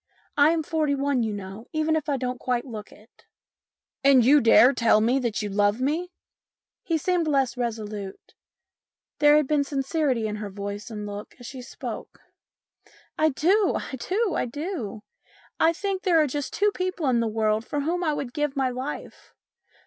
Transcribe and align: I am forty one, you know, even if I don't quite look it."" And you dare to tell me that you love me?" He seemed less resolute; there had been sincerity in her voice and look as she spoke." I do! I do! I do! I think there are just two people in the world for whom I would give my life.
I 0.35 0.49
am 0.49 0.63
forty 0.63 0.95
one, 0.95 1.21
you 1.21 1.31
know, 1.31 1.67
even 1.73 1.95
if 1.95 2.09
I 2.09 2.17
don't 2.17 2.39
quite 2.39 2.65
look 2.65 2.91
it."" 2.91 3.27
And 4.03 4.25
you 4.25 4.41
dare 4.41 4.69
to 4.69 4.73
tell 4.73 4.99
me 4.99 5.19
that 5.19 5.43
you 5.43 5.49
love 5.51 5.79
me?" 5.79 6.11
He 6.81 6.97
seemed 6.97 7.27
less 7.27 7.55
resolute; 7.55 8.33
there 9.19 9.35
had 9.37 9.45
been 9.47 9.63
sincerity 9.63 10.25
in 10.25 10.37
her 10.37 10.49
voice 10.49 10.89
and 10.89 11.05
look 11.05 11.35
as 11.39 11.45
she 11.45 11.61
spoke." 11.61 12.19
I 13.19 13.29
do! 13.29 13.73
I 13.77 13.95
do! 13.97 14.33
I 14.33 14.47
do! 14.47 15.03
I 15.59 15.71
think 15.71 16.01
there 16.01 16.19
are 16.19 16.25
just 16.25 16.51
two 16.51 16.71
people 16.71 17.07
in 17.07 17.19
the 17.19 17.27
world 17.27 17.63
for 17.63 17.81
whom 17.81 18.03
I 18.03 18.13
would 18.15 18.33
give 18.33 18.55
my 18.55 18.71
life. 18.71 19.35